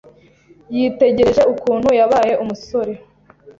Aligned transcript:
yitegereje 0.75 1.41
ukuntu 1.53 1.89
yabaye 1.99 2.33
umusore 2.43 2.93